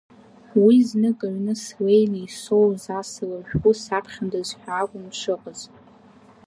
[0.63, 5.61] Уи знык аҩны слеины, исоуз асалам шәҟәы саԥхьандаз ҳәа акәын дшыҟаз.